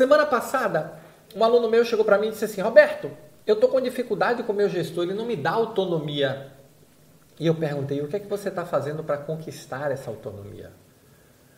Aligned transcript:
Semana 0.00 0.24
passada, 0.24 0.94
um 1.36 1.44
aluno 1.44 1.68
meu 1.68 1.84
chegou 1.84 2.06
para 2.06 2.16
mim 2.16 2.28
e 2.28 2.30
disse 2.30 2.46
assim: 2.46 2.62
Roberto, 2.62 3.10
eu 3.46 3.54
estou 3.54 3.68
com 3.68 3.78
dificuldade 3.82 4.42
com 4.42 4.50
o 4.50 4.56
meu 4.56 4.66
gestor, 4.66 5.04
ele 5.04 5.12
não 5.12 5.26
me 5.26 5.36
dá 5.36 5.50
autonomia. 5.50 6.52
E 7.38 7.46
eu 7.46 7.54
perguntei: 7.54 8.00
o 8.00 8.08
que 8.08 8.16
é 8.16 8.18
que 8.18 8.26
você 8.26 8.48
está 8.48 8.64
fazendo 8.64 9.04
para 9.04 9.18
conquistar 9.18 9.90
essa 9.90 10.08
autonomia? 10.08 10.72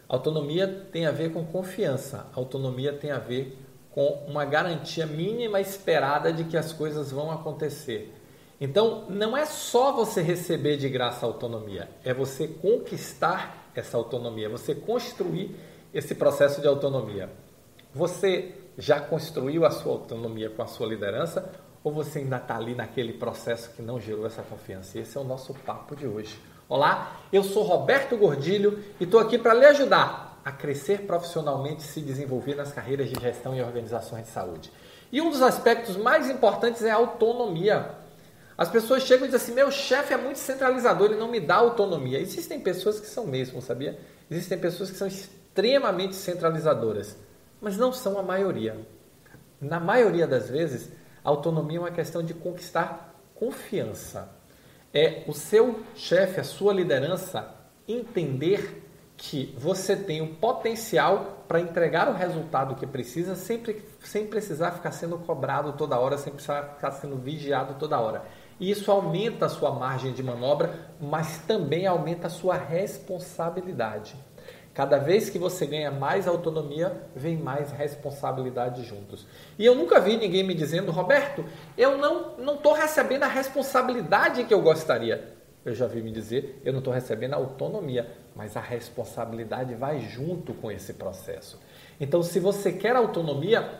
Autonomia 0.08 0.66
tem 0.90 1.06
a 1.06 1.12
ver 1.12 1.32
com 1.32 1.44
confiança, 1.46 2.26
autonomia 2.34 2.92
tem 2.92 3.12
a 3.12 3.18
ver 3.20 3.56
com 3.92 4.24
uma 4.26 4.44
garantia 4.44 5.06
mínima 5.06 5.60
esperada 5.60 6.32
de 6.32 6.42
que 6.42 6.56
as 6.56 6.72
coisas 6.72 7.12
vão 7.12 7.30
acontecer. 7.30 8.12
Então, 8.60 9.04
não 9.08 9.36
é 9.36 9.46
só 9.46 9.92
você 9.92 10.20
receber 10.20 10.78
de 10.78 10.88
graça 10.88 11.24
autonomia, 11.24 11.88
é 12.04 12.12
você 12.12 12.48
conquistar 12.48 13.70
essa 13.72 13.96
autonomia, 13.96 14.48
você 14.48 14.74
construir 14.74 15.54
esse 15.94 16.16
processo 16.16 16.60
de 16.60 16.66
autonomia. 16.66 17.30
Você 17.94 18.54
já 18.78 18.98
construiu 18.98 19.66
a 19.66 19.70
sua 19.70 19.92
autonomia 19.92 20.48
com 20.48 20.62
a 20.62 20.66
sua 20.66 20.86
liderança 20.86 21.52
ou 21.84 21.92
você 21.92 22.20
ainda 22.20 22.38
está 22.38 22.56
ali 22.56 22.74
naquele 22.74 23.12
processo 23.12 23.70
que 23.76 23.82
não 23.82 24.00
gerou 24.00 24.26
essa 24.26 24.40
confiança? 24.40 24.98
Esse 24.98 25.18
é 25.18 25.20
o 25.20 25.24
nosso 25.24 25.52
papo 25.52 25.94
de 25.94 26.06
hoje. 26.06 26.40
Olá, 26.70 27.20
eu 27.30 27.44
sou 27.44 27.62
Roberto 27.62 28.16
Gordilho 28.16 28.82
e 28.98 29.04
estou 29.04 29.20
aqui 29.20 29.36
para 29.36 29.52
lhe 29.52 29.66
ajudar 29.66 30.40
a 30.42 30.50
crescer 30.50 31.02
profissionalmente 31.02 31.82
e 31.82 31.86
se 31.86 32.00
desenvolver 32.00 32.54
nas 32.54 32.72
carreiras 32.72 33.10
de 33.10 33.20
gestão 33.20 33.54
e 33.54 33.60
organizações 33.60 34.24
de 34.24 34.30
saúde. 34.30 34.72
E 35.12 35.20
um 35.20 35.28
dos 35.28 35.42
aspectos 35.42 35.94
mais 35.98 36.30
importantes 36.30 36.82
é 36.82 36.90
a 36.90 36.96
autonomia. 36.96 37.90
As 38.56 38.70
pessoas 38.70 39.02
chegam 39.02 39.26
e 39.26 39.30
dizem 39.30 39.44
assim: 39.44 39.54
meu 39.54 39.70
chefe 39.70 40.14
é 40.14 40.16
muito 40.16 40.38
centralizador, 40.38 41.10
ele 41.10 41.20
não 41.20 41.30
me 41.30 41.40
dá 41.40 41.56
autonomia. 41.56 42.18
Existem 42.18 42.58
pessoas 42.58 42.98
que 42.98 43.06
são 43.06 43.26
mesmo, 43.26 43.60
sabia? 43.60 43.98
Existem 44.30 44.58
pessoas 44.58 44.90
que 44.90 44.96
são 44.96 45.06
extremamente 45.06 46.14
centralizadoras 46.14 47.18
mas 47.62 47.78
não 47.78 47.92
são 47.92 48.18
a 48.18 48.22
maioria. 48.22 48.84
Na 49.60 49.78
maioria 49.78 50.26
das 50.26 50.50
vezes, 50.50 50.90
a 51.24 51.30
autonomia 51.30 51.78
é 51.78 51.80
uma 51.80 51.90
questão 51.92 52.22
de 52.22 52.34
conquistar 52.34 53.14
confiança. 53.36 54.28
É 54.92 55.22
o 55.28 55.32
seu 55.32 55.80
chefe, 55.94 56.40
a 56.40 56.44
sua 56.44 56.74
liderança, 56.74 57.54
entender 57.86 58.82
que 59.16 59.54
você 59.56 59.94
tem 59.94 60.20
o 60.20 60.34
potencial 60.34 61.44
para 61.46 61.60
entregar 61.60 62.08
o 62.08 62.14
resultado 62.14 62.74
que 62.74 62.86
precisa, 62.86 63.36
sempre, 63.36 63.84
sem 64.00 64.26
precisar 64.26 64.72
ficar 64.72 64.90
sendo 64.90 65.16
cobrado 65.18 65.74
toda 65.74 65.98
hora, 65.98 66.18
sem 66.18 66.32
precisar 66.32 66.74
ficar 66.74 66.90
sendo 66.90 67.16
vigiado 67.16 67.74
toda 67.78 68.00
hora. 68.00 68.24
E 68.58 68.70
isso 68.70 68.90
aumenta 68.90 69.46
a 69.46 69.48
sua 69.48 69.70
margem 69.70 70.12
de 70.12 70.22
manobra, 70.22 70.90
mas 71.00 71.38
também 71.38 71.86
aumenta 71.86 72.26
a 72.26 72.30
sua 72.30 72.56
responsabilidade. 72.56 74.16
Cada 74.74 74.96
vez 74.96 75.28
que 75.28 75.38
você 75.38 75.66
ganha 75.66 75.90
mais 75.90 76.26
autonomia, 76.26 77.02
vem 77.14 77.36
mais 77.36 77.70
responsabilidade 77.70 78.82
juntos. 78.84 79.26
E 79.58 79.66
eu 79.66 79.74
nunca 79.74 80.00
vi 80.00 80.16
ninguém 80.16 80.42
me 80.42 80.54
dizendo, 80.54 80.90
Roberto, 80.90 81.44
eu 81.76 81.98
não 81.98 82.38
não 82.38 82.54
estou 82.54 82.72
recebendo 82.72 83.24
a 83.24 83.28
responsabilidade 83.28 84.44
que 84.44 84.54
eu 84.54 84.62
gostaria. 84.62 85.32
Eu 85.64 85.74
já 85.74 85.86
vi 85.86 86.02
me 86.02 86.10
dizer, 86.10 86.60
eu 86.64 86.72
não 86.72 86.80
estou 86.80 86.92
recebendo 86.92 87.34
a 87.34 87.36
autonomia, 87.36 88.10
mas 88.34 88.56
a 88.56 88.60
responsabilidade 88.60 89.74
vai 89.74 90.00
junto 90.00 90.54
com 90.54 90.70
esse 90.70 90.94
processo. 90.94 91.60
Então, 92.00 92.22
se 92.22 92.40
você 92.40 92.72
quer 92.72 92.96
autonomia, 92.96 93.70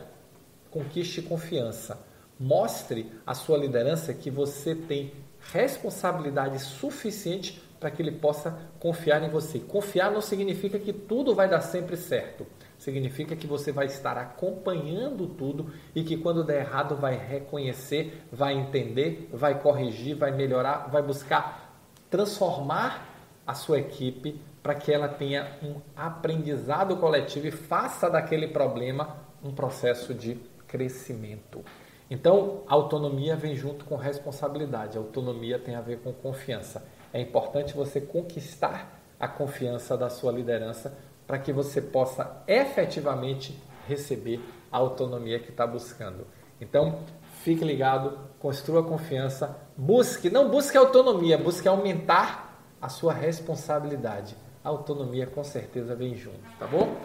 conquiste 0.69 1.21
confiança. 1.21 1.99
Mostre 2.39 3.11
à 3.25 3.33
sua 3.33 3.57
liderança 3.57 4.13
que 4.13 4.31
você 4.31 4.73
tem 4.73 5.11
responsabilidade 5.51 6.59
suficiente 6.59 7.61
para 7.83 7.91
que 7.91 8.01
ele 8.01 8.13
possa 8.13 8.57
confiar 8.79 9.21
em 9.23 9.29
você. 9.29 9.59
Confiar 9.59 10.09
não 10.09 10.21
significa 10.21 10.79
que 10.79 10.93
tudo 10.93 11.35
vai 11.35 11.49
dar 11.49 11.59
sempre 11.59 11.97
certo. 11.97 12.47
Significa 12.77 13.35
que 13.35 13.45
você 13.45 13.73
vai 13.73 13.87
estar 13.87 14.17
acompanhando 14.17 15.27
tudo 15.27 15.69
e 15.93 16.01
que 16.01 16.15
quando 16.15 16.45
der 16.45 16.61
errado 16.61 16.95
vai 16.95 17.17
reconhecer, 17.17 18.23
vai 18.31 18.53
entender, 18.53 19.27
vai 19.33 19.59
corrigir, 19.59 20.15
vai 20.15 20.31
melhorar, 20.31 20.89
vai 20.89 21.01
buscar 21.01 21.77
transformar 22.09 23.05
a 23.45 23.53
sua 23.53 23.79
equipe 23.79 24.39
para 24.61 24.75
que 24.75 24.89
ela 24.89 25.09
tenha 25.09 25.57
um 25.61 25.75
aprendizado 25.93 26.95
coletivo 26.95 27.47
e 27.47 27.51
faça 27.51 28.09
daquele 28.09 28.47
problema 28.47 29.17
um 29.43 29.51
processo 29.51 30.13
de 30.13 30.39
crescimento. 30.69 31.61
Então, 32.09 32.61
autonomia 32.65 33.35
vem 33.35 33.57
junto 33.57 33.83
com 33.83 33.97
responsabilidade. 33.97 34.97
autonomia 34.97 35.59
tem 35.59 35.75
a 35.75 35.81
ver 35.81 35.99
com 35.99 36.13
confiança 36.13 36.81
é 37.13 37.21
importante 37.21 37.75
você 37.75 38.01
conquistar 38.01 38.99
a 39.19 39.27
confiança 39.27 39.95
da 39.95 40.09
sua 40.09 40.31
liderança 40.31 40.97
para 41.25 41.37
que 41.37 41.53
você 41.53 41.79
possa 41.81 42.43
efetivamente 42.47 43.57
receber 43.87 44.41
a 44.71 44.77
autonomia 44.77 45.39
que 45.39 45.51
está 45.51 45.65
buscando. 45.65 46.25
Então, 46.59 46.99
fique 47.43 47.63
ligado, 47.63 48.17
construa 48.39 48.83
confiança, 48.83 49.55
busque, 49.77 50.29
não 50.29 50.49
busque 50.49 50.77
autonomia, 50.77 51.37
busque 51.37 51.67
aumentar 51.67 52.59
a 52.81 52.89
sua 52.89 53.13
responsabilidade. 53.13 54.35
A 54.63 54.69
autonomia 54.69 55.27
com 55.27 55.43
certeza 55.43 55.95
vem 55.95 56.15
junto, 56.15 56.39
tá 56.57 56.65
bom? 56.65 56.97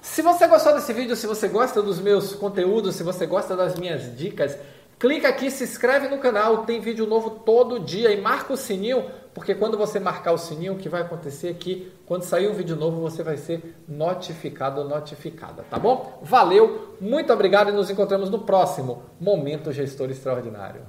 Se 0.00 0.20
você 0.20 0.48
gostou 0.48 0.74
desse 0.74 0.92
vídeo, 0.92 1.14
se 1.14 1.26
você 1.26 1.46
gosta 1.46 1.80
dos 1.80 2.00
meus 2.00 2.34
conteúdos, 2.34 2.96
se 2.96 3.04
você 3.04 3.24
gosta 3.24 3.54
das 3.54 3.76
minhas 3.76 4.16
dicas, 4.16 4.58
clica 5.02 5.28
aqui, 5.28 5.50
se 5.50 5.64
inscreve 5.64 6.06
no 6.06 6.18
canal, 6.18 6.58
tem 6.58 6.80
vídeo 6.80 7.08
novo 7.08 7.28
todo 7.28 7.80
dia 7.80 8.12
e 8.12 8.20
marca 8.20 8.52
o 8.52 8.56
sininho 8.56 9.04
porque 9.34 9.52
quando 9.52 9.76
você 9.76 9.98
marcar 9.98 10.32
o 10.32 10.38
sininho, 10.38 10.74
o 10.74 10.76
que 10.76 10.88
vai 10.88 11.00
acontecer 11.00 11.48
é 11.48 11.54
que 11.54 11.90
quando 12.06 12.22
sair 12.22 12.48
um 12.48 12.54
vídeo 12.54 12.76
novo, 12.76 13.00
você 13.00 13.22
vai 13.22 13.36
ser 13.36 13.74
notificado 13.88 14.80
ou 14.80 14.88
notificada, 14.88 15.64
tá 15.68 15.76
bom? 15.78 16.20
Valeu, 16.22 16.96
muito 17.00 17.32
obrigado 17.32 17.70
e 17.70 17.72
nos 17.72 17.90
encontramos 17.90 18.28
no 18.30 18.40
próximo 18.40 19.02
Momento 19.18 19.72
Gestor 19.72 20.10
Extraordinário. 20.10 20.82